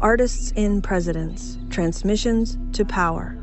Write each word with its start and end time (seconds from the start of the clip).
Artists 0.00 0.52
in 0.52 0.80
Presidents 0.80 1.58
Transmissions 1.70 2.58
to 2.72 2.84
Power. 2.84 3.36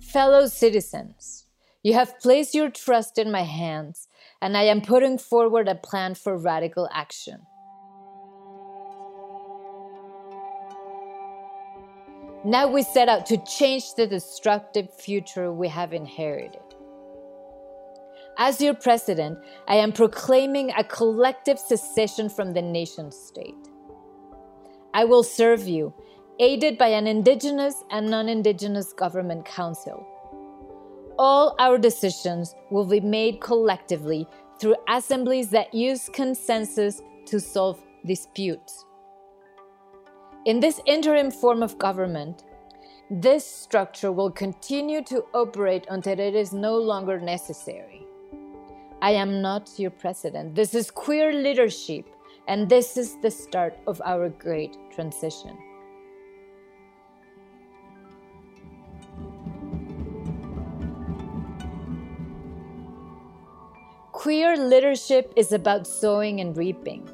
Fellow 0.00 0.46
citizens, 0.46 1.46
you 1.82 1.94
have 1.94 2.18
placed 2.20 2.54
your 2.54 2.70
trust 2.70 3.18
in 3.18 3.30
my 3.30 3.42
hands, 3.42 4.08
and 4.40 4.56
I 4.56 4.62
am 4.62 4.80
putting 4.80 5.18
forward 5.18 5.68
a 5.68 5.74
plan 5.74 6.14
for 6.14 6.36
radical 6.36 6.88
action. 6.92 7.46
Now 12.46 12.68
we 12.68 12.82
set 12.82 13.08
out 13.08 13.24
to 13.26 13.38
change 13.38 13.94
the 13.94 14.06
destructive 14.06 14.92
future 14.92 15.50
we 15.50 15.66
have 15.68 15.94
inherited. 15.94 16.60
As 18.36 18.60
your 18.60 18.74
president, 18.74 19.38
I 19.66 19.76
am 19.76 19.92
proclaiming 19.92 20.70
a 20.76 20.84
collective 20.84 21.58
secession 21.58 22.28
from 22.28 22.52
the 22.52 22.60
nation 22.60 23.10
state. 23.12 23.54
I 24.92 25.04
will 25.04 25.22
serve 25.22 25.66
you 25.66 25.94
aided 26.38 26.76
by 26.76 26.88
an 26.88 27.06
Indigenous 27.06 27.82
and 27.90 28.10
non 28.10 28.28
Indigenous 28.28 28.92
Government 28.92 29.46
Council. 29.46 30.06
All 31.18 31.54
our 31.58 31.78
decisions 31.78 32.54
will 32.70 32.86
be 32.86 33.00
made 33.00 33.40
collectively 33.40 34.28
through 34.60 34.76
assemblies 34.86 35.48
that 35.50 35.72
use 35.72 36.10
consensus 36.10 37.00
to 37.26 37.40
solve 37.40 37.80
disputes. 38.04 38.84
In 40.44 40.60
this 40.60 40.78
interim 40.84 41.30
form 41.30 41.62
of 41.62 41.78
government, 41.78 42.44
this 43.10 43.46
structure 43.46 44.12
will 44.12 44.30
continue 44.30 45.02
to 45.04 45.24
operate 45.32 45.86
until 45.88 46.20
it 46.20 46.34
is 46.34 46.52
no 46.52 46.76
longer 46.76 47.18
necessary. 47.18 48.06
I 49.00 49.12
am 49.12 49.40
not 49.40 49.70
your 49.78 49.90
president. 49.90 50.54
This 50.54 50.74
is 50.74 50.90
queer 50.90 51.32
leadership, 51.32 52.04
and 52.46 52.68
this 52.68 52.98
is 52.98 53.16
the 53.22 53.30
start 53.30 53.78
of 53.86 54.02
our 54.04 54.28
great 54.28 54.76
transition. 54.94 55.56
Queer 64.12 64.58
leadership 64.58 65.32
is 65.36 65.52
about 65.52 65.86
sowing 65.86 66.40
and 66.40 66.54
reaping, 66.54 67.08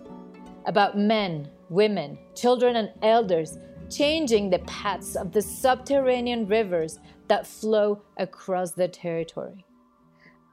about 0.66 0.98
men, 0.98 1.48
women, 1.70 2.18
children, 2.34 2.76
and 2.76 2.90
elders 3.02 3.56
changing 3.88 4.50
the 4.50 4.58
paths 4.60 5.16
of 5.16 5.32
the 5.32 5.40
subterranean 5.40 6.46
rivers 6.46 6.98
that 7.28 7.46
flow 7.46 8.02
across 8.18 8.72
the 8.72 8.88
territory, 8.88 9.64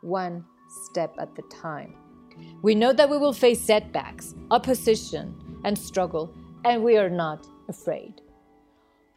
one 0.01 0.45
step 0.85 1.13
at 1.19 1.29
a 1.37 1.55
time. 1.55 1.95
We 2.61 2.75
know 2.75 2.93
that 2.93 3.09
we 3.09 3.17
will 3.17 3.33
face 3.33 3.59
setbacks, 3.59 4.35
opposition, 4.51 5.35
and 5.63 5.77
struggle, 5.77 6.33
and 6.65 6.83
we 6.83 6.97
are 6.97 7.09
not 7.09 7.47
afraid. 7.67 8.21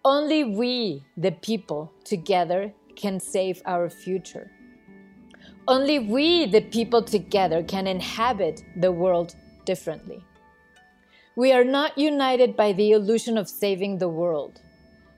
Only 0.05 0.45
we, 0.45 1.05
the 1.17 1.33
people, 1.33 1.93
together 2.05 2.73
can 2.97 3.21
save 3.21 3.61
our 3.67 3.91
future. 3.91 4.51
Only 5.69 5.99
we, 5.99 6.47
the 6.47 6.63
people 6.63 7.03
together, 7.03 7.63
can 7.63 7.87
inhabit 7.87 8.63
the 8.77 8.91
world 8.91 9.35
differently. 9.67 10.25
We 11.41 11.53
are 11.53 11.65
not 11.65 11.97
united 11.97 12.55
by 12.55 12.75
the 12.75 12.93
illusion 12.93 13.39
of 13.39 13.49
saving 13.49 13.97
the 13.97 14.11
world, 14.11 14.61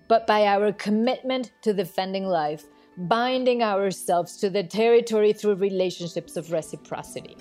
but 0.07 0.25
by 0.25 0.47
our 0.47 0.71
commitment 0.71 1.51
to 1.63 1.75
defending 1.75 2.27
life, 2.27 2.63
binding 2.97 3.61
ourselves 3.61 4.37
to 4.37 4.49
the 4.49 4.63
territory 4.63 5.33
through 5.33 5.57
relationships 5.57 6.37
of 6.37 6.53
reciprocity. 6.53 7.37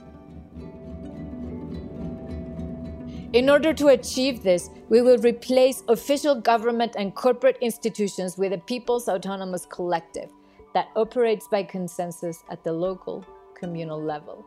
In 3.33 3.51
order 3.51 3.71
to 3.71 3.89
achieve 3.89 4.41
this, 4.41 4.71
we 4.89 5.03
will 5.03 5.19
replace 5.19 5.83
official 5.87 6.33
government 6.33 6.95
and 6.97 7.13
corporate 7.13 7.59
institutions 7.61 8.35
with 8.35 8.51
a 8.51 8.57
people's 8.57 9.07
autonomous 9.07 9.67
collective 9.67 10.31
that 10.73 10.87
operates 10.95 11.47
by 11.47 11.61
consensus 11.61 12.43
at 12.49 12.63
the 12.63 12.73
local, 12.73 13.23
communal 13.53 14.01
level. 14.01 14.43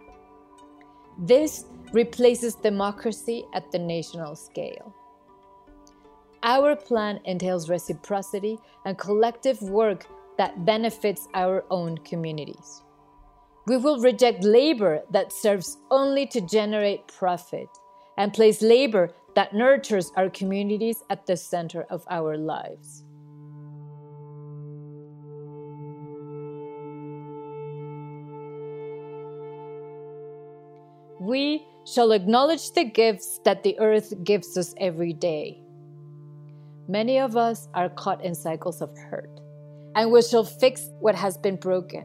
This 1.18 1.66
replaces 1.92 2.54
democracy 2.56 3.44
at 3.54 3.70
the 3.70 3.78
national 3.78 4.34
scale. 4.34 4.94
Our 6.42 6.76
plan 6.76 7.20
entails 7.24 7.70
reciprocity 7.70 8.58
and 8.84 8.98
collective 8.98 9.62
work 9.62 10.06
that 10.36 10.64
benefits 10.64 11.28
our 11.34 11.64
own 11.70 11.98
communities. 11.98 12.82
We 13.66 13.76
will 13.78 14.00
reject 14.00 14.44
labor 14.44 15.02
that 15.10 15.32
serves 15.32 15.78
only 15.90 16.26
to 16.26 16.40
generate 16.40 17.06
profit 17.08 17.68
and 18.18 18.32
place 18.32 18.60
labor 18.60 19.10
that 19.34 19.54
nurtures 19.54 20.12
our 20.16 20.28
communities 20.28 21.02
at 21.08 21.26
the 21.26 21.36
center 21.36 21.86
of 21.90 22.04
our 22.10 22.36
lives. 22.36 23.04
We 31.24 31.66
shall 31.86 32.12
acknowledge 32.12 32.72
the 32.72 32.84
gifts 32.84 33.40
that 33.44 33.62
the 33.62 33.78
earth 33.78 34.12
gives 34.24 34.58
us 34.58 34.74
every 34.78 35.14
day. 35.14 35.58
Many 36.86 37.18
of 37.18 37.34
us 37.34 37.66
are 37.72 37.88
caught 37.88 38.22
in 38.22 38.34
cycles 38.34 38.82
of 38.82 38.94
hurt, 38.96 39.40
and 39.94 40.12
we 40.12 40.20
shall 40.20 40.44
fix 40.44 40.90
what 41.00 41.14
has 41.14 41.38
been 41.38 41.56
broken 41.56 42.04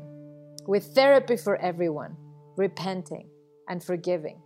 with 0.67 0.85
therapy 0.95 1.35
for 1.35 1.57
everyone, 1.57 2.15
repenting 2.55 3.27
and 3.67 3.83
forgiving. 3.83 4.39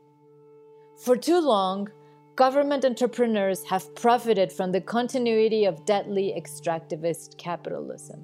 For 1.03 1.17
too 1.17 1.39
long, 1.39 1.89
government 2.35 2.83
entrepreneurs 2.83 3.63
have 3.65 3.93
profited 3.93 4.51
from 4.51 4.71
the 4.71 4.81
continuity 4.81 5.65
of 5.65 5.85
deadly 5.85 6.33
extractivist 6.35 7.37
capitalism 7.37 8.23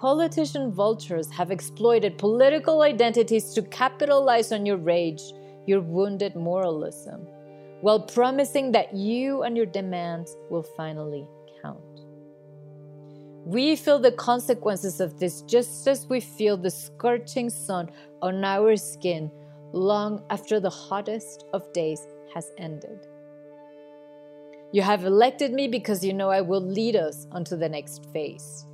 politician 0.00 0.72
vultures 0.72 1.30
have 1.30 1.50
exploited 1.50 2.16
political 2.16 2.80
identities 2.80 3.52
to 3.52 3.60
capitalize 3.60 4.50
on 4.50 4.64
your 4.64 4.78
rage, 4.78 5.20
your 5.66 5.82
wounded 5.82 6.34
moralism, 6.34 7.26
while 7.82 8.00
promising 8.00 8.72
that 8.72 8.94
you 8.94 9.42
and 9.42 9.58
your 9.58 9.66
demands 9.66 10.34
will 10.48 10.62
finally 10.74 11.26
count. 11.62 11.78
We 13.44 13.76
feel 13.76 13.98
the 13.98 14.12
consequences 14.12 15.00
of 15.00 15.18
this 15.18 15.42
just 15.42 15.86
as 15.86 16.06
we 16.06 16.20
feel 16.20 16.56
the 16.56 16.70
scorching 16.70 17.50
sun 17.50 17.90
on 18.22 18.42
our 18.42 18.76
skin 18.76 19.30
long 19.72 20.24
after 20.30 20.60
the 20.60 20.70
hottest 20.70 21.44
of 21.52 21.70
days 21.74 22.00
has 22.34 22.50
ended. 22.56 23.06
You 24.72 24.80
have 24.80 25.04
elected 25.04 25.52
me 25.52 25.68
because 25.68 26.02
you 26.02 26.14
know 26.14 26.30
I 26.30 26.40
will 26.40 26.62
lead 26.62 26.96
us 26.96 27.26
onto 27.32 27.54
the 27.54 27.68
next 27.68 28.06
phase. 28.14 28.64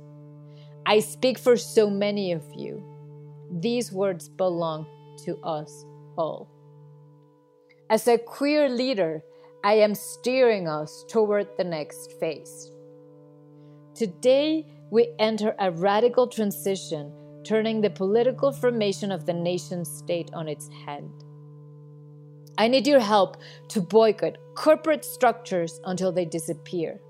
I 0.89 0.99
speak 0.99 1.37
for 1.37 1.57
so 1.57 1.89
many 1.89 2.31
of 2.31 2.43
you. 2.55 2.81
These 3.59 3.91
words 3.91 4.29
belong 4.29 4.85
to 5.25 5.37
us 5.43 5.85
all. 6.17 6.47
As 7.89 8.07
a 8.07 8.17
queer 8.17 8.69
leader, 8.69 9.21
I 9.65 9.73
am 9.73 9.93
steering 9.93 10.69
us 10.69 11.03
toward 11.09 11.49
the 11.57 11.65
next 11.65 12.13
phase. 12.21 12.71
Today, 13.95 14.65
we 14.89 15.13
enter 15.19 15.55
a 15.59 15.71
radical 15.71 16.25
transition, 16.25 17.11
turning 17.43 17.81
the 17.81 17.89
political 17.89 18.53
formation 18.53 19.11
of 19.11 19.25
the 19.25 19.33
nation 19.33 19.83
state 19.83 20.29
on 20.33 20.47
its 20.47 20.69
head. 20.85 21.03
I 22.57 22.69
need 22.69 22.87
your 22.87 23.01
help 23.01 23.35
to 23.69 23.81
boycott 23.81 24.37
corporate 24.55 25.03
structures 25.03 25.81
until 25.83 26.13
they 26.13 26.23
disappear. 26.23 27.01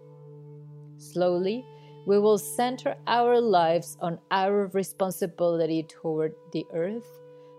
Slowly, 0.98 1.64
we 2.07 2.18
will 2.18 2.38
center 2.38 2.95
our 3.06 3.41
lives 3.41 3.97
on 4.00 4.18
our 4.31 4.67
responsibility 4.67 5.84
toward 5.84 6.34
the 6.53 6.66
earth, 6.73 7.05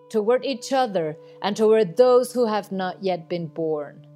toward 0.08 0.42
each 0.42 0.72
other, 0.72 1.18
and 1.42 1.54
toward 1.54 1.98
those 1.98 2.32
who 2.32 2.46
have 2.46 2.72
not 2.72 2.96
yet 3.04 3.28
been 3.28 3.46
born. 3.46 4.06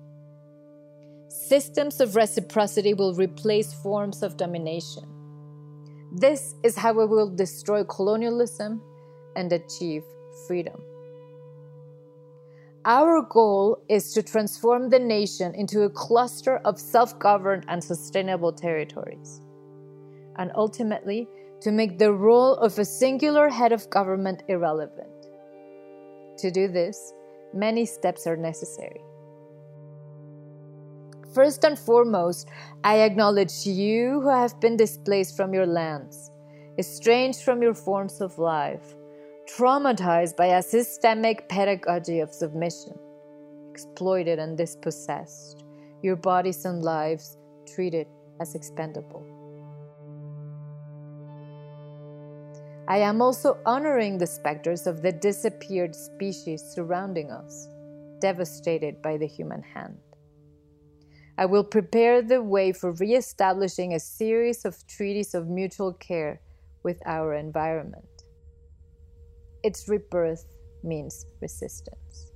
Systems 1.28 2.00
of 2.00 2.16
reciprocity 2.16 2.94
will 2.94 3.12
replace 3.12 3.74
forms 3.82 4.22
of 4.22 4.38
domination. 4.38 5.04
This 6.12 6.54
is 6.62 6.76
how 6.76 6.94
we 6.94 7.04
will 7.04 7.28
destroy 7.28 7.84
colonialism 7.84 8.80
and 9.36 9.52
achieve 9.52 10.02
freedom. 10.48 10.80
Our 12.86 13.20
goal 13.20 13.84
is 13.90 14.14
to 14.14 14.22
transform 14.22 14.88
the 14.88 14.98
nation 14.98 15.54
into 15.54 15.82
a 15.82 15.90
cluster 15.90 16.56
of 16.64 16.80
self 16.80 17.18
governed 17.18 17.66
and 17.68 17.84
sustainable 17.84 18.54
territories 18.54 19.42
and 20.36 20.50
ultimately 20.54 21.28
to 21.60 21.70
make 21.70 21.98
the 21.98 22.12
role 22.12 22.54
of 22.54 22.78
a 22.78 22.84
singular 22.84 23.48
head 23.48 23.72
of 23.72 23.88
government 23.90 24.42
irrelevant. 24.48 25.08
To 26.38 26.50
do 26.50 26.68
this, 26.68 27.12
many 27.54 27.86
steps 27.86 28.26
are 28.26 28.36
necessary. 28.36 29.00
First 31.34 31.64
and 31.64 31.78
foremost, 31.78 32.48
I 32.84 33.00
acknowledge 33.00 33.66
you 33.66 34.20
who 34.20 34.28
have 34.28 34.60
been 34.60 34.76
displaced 34.76 35.36
from 35.36 35.54
your 35.54 35.66
lands. 35.66 36.30
estranged 36.78 37.42
from 37.42 37.62
your 37.62 37.74
forms 37.74 38.20
of 38.20 38.38
life, 38.38 38.96
traumatized 39.46 40.36
by 40.36 40.46
a 40.46 40.62
systemic 40.62 41.48
pedagogy 41.48 42.20
of 42.20 42.32
submission, 42.32 42.98
exploited 43.70 44.38
and 44.38 44.56
dispossessed, 44.56 45.64
your 46.02 46.16
bodies 46.16 46.64
and 46.64 46.82
lives 46.82 47.36
treated 47.66 48.06
as 48.40 48.54
expendable. 48.54 49.31
I 52.92 52.98
am 52.98 53.22
also 53.22 53.56
honoring 53.64 54.18
the 54.18 54.26
specters 54.26 54.86
of 54.86 55.00
the 55.00 55.12
disappeared 55.12 55.94
species 55.96 56.62
surrounding 56.62 57.30
us, 57.30 57.66
devastated 58.20 59.00
by 59.00 59.16
the 59.16 59.26
human 59.26 59.62
hand. 59.62 59.96
I 61.38 61.46
will 61.46 61.64
prepare 61.64 62.20
the 62.20 62.42
way 62.42 62.70
for 62.70 62.92
re 62.92 63.14
establishing 63.14 63.94
a 63.94 63.98
series 63.98 64.66
of 64.66 64.86
treaties 64.86 65.32
of 65.32 65.48
mutual 65.48 65.94
care 65.94 66.42
with 66.82 67.00
our 67.06 67.32
environment. 67.32 68.24
Its 69.64 69.88
rebirth 69.88 70.44
means 70.84 71.24
resistance. 71.40 72.31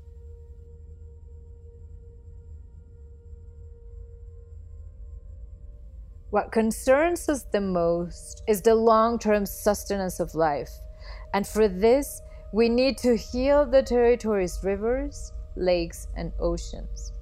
What 6.36 6.52
concerns 6.52 7.30
us 7.30 7.44
the 7.44 7.62
most 7.62 8.42
is 8.46 8.60
the 8.60 8.74
long 8.74 9.18
term 9.18 9.46
sustenance 9.46 10.20
of 10.20 10.34
life. 10.34 10.68
And 11.32 11.46
for 11.46 11.66
this, 11.66 12.20
we 12.52 12.68
need 12.68 12.98
to 12.98 13.16
heal 13.16 13.64
the 13.64 13.82
territory's 13.82 14.60
rivers, 14.62 15.32
lakes, 15.56 16.08
and 16.14 16.32
oceans. 16.38 17.12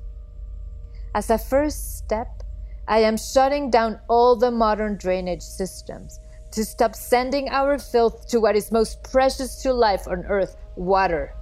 As 1.14 1.30
a 1.30 1.38
first 1.38 1.96
step, 1.96 2.42
I 2.88 3.06
am 3.06 3.16
shutting 3.16 3.70
down 3.70 4.00
all 4.08 4.34
the 4.34 4.50
modern 4.50 4.96
drainage 4.96 5.42
systems 5.42 6.18
to 6.50 6.64
stop 6.64 6.96
sending 6.96 7.48
our 7.50 7.78
filth 7.78 8.26
to 8.30 8.40
what 8.40 8.56
is 8.56 8.72
most 8.72 9.04
precious 9.04 9.62
to 9.62 9.72
life 9.72 10.08
on 10.08 10.24
earth 10.24 10.56
water. 10.74 11.32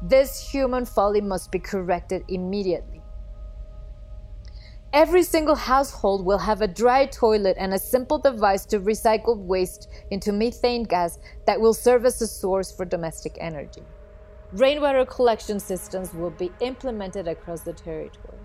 This 0.00 0.40
human 0.40 0.86
folly 0.86 1.20
must 1.20 1.52
be 1.52 1.58
corrected 1.58 2.24
immediately. 2.28 2.93
Every 4.94 5.24
single 5.24 5.56
household 5.56 6.24
will 6.24 6.38
have 6.38 6.62
a 6.62 6.68
dry 6.68 7.06
toilet 7.06 7.56
and 7.58 7.74
a 7.74 7.78
simple 7.80 8.16
device 8.16 8.64
to 8.66 8.78
recycle 8.78 9.36
waste 9.36 9.88
into 10.12 10.30
methane 10.30 10.84
gas 10.84 11.18
that 11.48 11.60
will 11.60 11.74
serve 11.74 12.04
as 12.04 12.22
a 12.22 12.28
source 12.28 12.70
for 12.70 12.84
domestic 12.84 13.36
energy. 13.40 13.82
Rainwater 14.52 15.04
collection 15.04 15.58
systems 15.58 16.14
will 16.14 16.30
be 16.30 16.52
implemented 16.60 17.26
across 17.26 17.62
the 17.62 17.72
territory. 17.72 18.38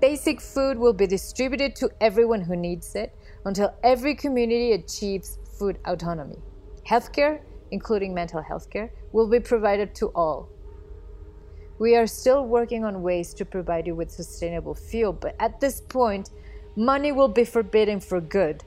Basic 0.00 0.40
food 0.40 0.76
will 0.76 0.92
be 0.92 1.06
distributed 1.06 1.76
to 1.76 1.88
everyone 2.00 2.40
who 2.40 2.56
needs 2.56 2.96
it 2.96 3.14
until 3.44 3.72
every 3.84 4.16
community 4.16 4.72
achieves 4.72 5.38
food 5.56 5.78
autonomy. 5.86 6.42
Healthcare, 6.84 7.42
including 7.70 8.12
mental 8.12 8.42
health 8.42 8.70
care, 8.70 8.90
will 9.12 9.30
be 9.30 9.38
provided 9.38 9.94
to 9.94 10.08
all 10.16 10.48
we 11.80 11.96
are 11.96 12.06
still 12.06 12.46
working 12.46 12.84
on 12.84 13.02
ways 13.02 13.32
to 13.32 13.44
provide 13.46 13.86
you 13.86 13.94
with 13.94 14.10
sustainable 14.10 14.74
fuel, 14.74 15.14
but 15.14 15.34
at 15.40 15.60
this 15.60 15.80
point, 15.80 16.28
money 16.76 17.10
will 17.10 17.26
be 17.26 17.42
forbidden 17.42 17.98
for 17.98 18.20
good. 18.20 18.62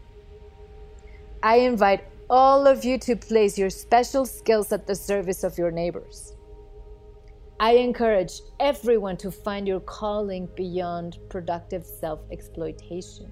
I 1.44 1.58
invite 1.58 2.04
all 2.28 2.66
of 2.66 2.84
you 2.84 2.98
to 2.98 3.16
place 3.16 3.56
your 3.56 3.70
special 3.70 4.26
skills 4.26 4.72
at 4.72 4.88
the 4.88 4.96
service 4.96 5.44
of 5.44 5.60
your 5.60 5.70
neighbors. 5.70 6.34
I 7.60 7.74
encourage 7.74 8.42
everyone 8.60 9.18
to 9.18 9.30
find 9.30 9.68
your 9.68 9.82
calling 9.82 10.50
beyond 10.56 11.20
productive 11.30 11.86
self 11.86 12.20
exploitation, 12.32 13.32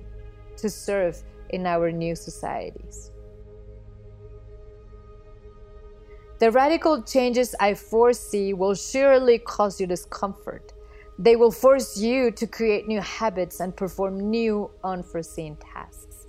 to 0.57 0.69
serve 0.69 1.23
in 1.49 1.65
our 1.65 1.91
new 1.91 2.15
societies. 2.15 3.10
The 6.41 6.49
radical 6.49 7.03
changes 7.03 7.53
I 7.59 7.75
foresee 7.75 8.53
will 8.53 8.73
surely 8.73 9.37
cause 9.37 9.79
you 9.79 9.85
discomfort. 9.85 10.73
They 11.19 11.35
will 11.35 11.51
force 11.51 11.99
you 11.99 12.31
to 12.31 12.47
create 12.47 12.87
new 12.87 12.99
habits 12.99 13.59
and 13.59 13.77
perform 13.77 14.31
new 14.31 14.71
unforeseen 14.83 15.55
tasks. 15.57 16.25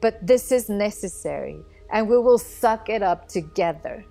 But 0.00 0.24
this 0.24 0.52
is 0.52 0.68
necessary, 0.68 1.58
and 1.90 2.08
we 2.08 2.16
will 2.16 2.38
suck 2.38 2.88
it 2.88 3.02
up 3.02 3.26
together. 3.26 4.04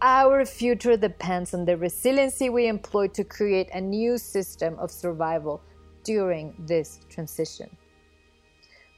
Our 0.00 0.46
future 0.46 0.96
depends 0.96 1.52
on 1.52 1.66
the 1.66 1.76
resiliency 1.76 2.48
we 2.48 2.68
employ 2.68 3.08
to 3.08 3.24
create 3.24 3.68
a 3.74 3.80
new 3.82 4.16
system 4.16 4.74
of 4.78 4.90
survival 4.90 5.60
during 6.02 6.54
this 6.60 6.98
transition. 7.10 7.68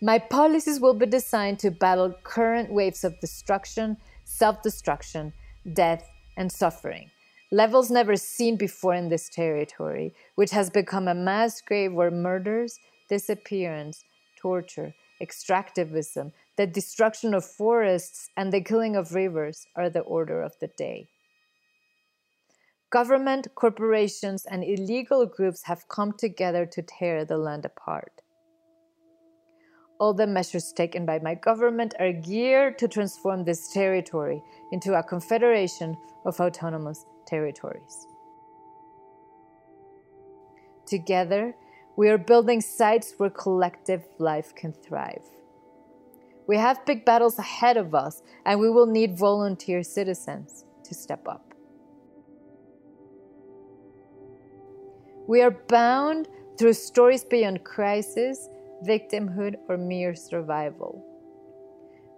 My 0.00 0.20
policies 0.20 0.78
will 0.78 0.94
be 0.94 1.06
designed 1.06 1.58
to 1.60 1.72
battle 1.72 2.14
current 2.22 2.72
waves 2.72 3.02
of 3.02 3.18
destruction 3.18 3.96
self 4.34 4.62
destruction, 4.62 5.32
death, 5.74 6.08
and 6.36 6.50
suffering. 6.50 7.08
Levels 7.52 7.88
never 7.88 8.16
seen 8.16 8.56
before 8.56 8.94
in 8.94 9.08
this 9.08 9.28
territory, 9.28 10.12
which 10.34 10.50
has 10.50 10.70
become 10.70 11.06
a 11.06 11.14
mass 11.14 11.60
grave 11.60 11.92
where 11.92 12.10
murders, 12.10 12.80
disappearance, 13.08 14.04
torture, 14.36 14.92
extractivism, 15.22 16.32
the 16.56 16.66
destruction 16.66 17.32
of 17.32 17.44
forests, 17.44 18.28
and 18.36 18.52
the 18.52 18.60
killing 18.60 18.96
of 18.96 19.14
rivers 19.14 19.66
are 19.76 19.88
the 19.88 20.00
order 20.00 20.42
of 20.42 20.52
the 20.60 20.70
day. 20.76 21.06
Government, 22.90 23.46
corporations, 23.54 24.44
and 24.46 24.64
illegal 24.64 25.26
groups 25.26 25.62
have 25.64 25.88
come 25.88 26.12
together 26.12 26.66
to 26.66 26.82
tear 26.82 27.24
the 27.24 27.38
land 27.38 27.64
apart 27.64 28.23
all 30.04 30.12
the 30.12 30.26
measures 30.26 30.70
taken 30.70 31.06
by 31.06 31.18
my 31.20 31.34
government 31.34 31.94
are 31.98 32.12
geared 32.12 32.76
to 32.76 32.86
transform 32.86 33.42
this 33.42 33.72
territory 33.72 34.42
into 34.70 34.92
a 34.92 35.02
confederation 35.02 35.96
of 36.26 36.38
autonomous 36.38 37.06
territories. 37.26 38.06
Together, 40.84 41.54
we 41.96 42.10
are 42.10 42.18
building 42.18 42.60
sites 42.60 43.14
where 43.16 43.30
collective 43.30 44.02
life 44.18 44.54
can 44.54 44.74
thrive. 44.74 45.24
We 46.46 46.58
have 46.58 46.84
big 46.84 47.06
battles 47.06 47.38
ahead 47.38 47.78
of 47.78 47.94
us, 47.94 48.22
and 48.44 48.60
we 48.60 48.68
will 48.68 48.90
need 48.98 49.16
volunteer 49.16 49.82
citizens 49.82 50.66
to 50.82 50.92
step 50.92 51.26
up. 51.26 51.54
We 55.26 55.40
are 55.40 55.56
bound 55.78 56.28
through 56.58 56.74
stories 56.74 57.24
beyond 57.24 57.64
crisis 57.64 58.50
victimhood, 58.86 59.56
or 59.68 59.76
mere 59.76 60.14
survival. 60.14 61.04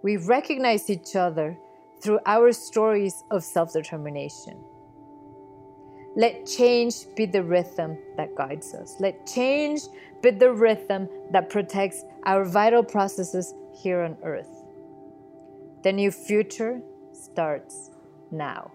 We 0.03 0.17
recognize 0.17 0.89
each 0.89 1.15
other 1.15 1.57
through 2.01 2.19
our 2.25 2.51
stories 2.51 3.23
of 3.31 3.43
self 3.43 3.73
determination. 3.73 4.63
Let 6.15 6.47
change 6.47 6.95
be 7.15 7.25
the 7.25 7.43
rhythm 7.43 7.97
that 8.17 8.35
guides 8.35 8.73
us. 8.73 8.95
Let 8.99 9.27
change 9.27 9.81
be 10.21 10.31
the 10.31 10.51
rhythm 10.51 11.07
that 11.31 11.49
protects 11.49 12.03
our 12.25 12.43
vital 12.43 12.83
processes 12.83 13.53
here 13.83 14.01
on 14.01 14.17
earth. 14.23 14.49
The 15.83 15.93
new 15.93 16.09
future 16.09 16.81
starts 17.13 17.91
now. 18.31 18.71